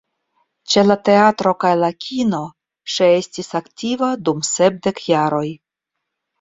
Ĉe 0.71 0.83
la 0.85 0.95
teatro 1.09 1.51
kaj 1.65 1.73
la 1.83 1.91
kino, 2.07 2.41
ŝi 2.95 3.11
estis 3.19 3.53
aktiva 3.63 4.13
dum 4.25 4.43
sepdek 4.51 5.07
jaroj. 5.15 5.47